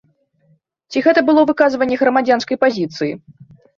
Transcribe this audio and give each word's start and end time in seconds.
Ці 0.93 1.03
гэта 1.07 1.23
было 1.27 1.41
выказванне 1.49 1.95
грамадзянскай 2.03 2.57
пазіцыі? 2.67 3.13